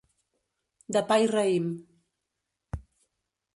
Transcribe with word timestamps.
De 0.97 1.03
pa 1.11 1.17
i 1.25 1.29
raïm. 1.33 1.69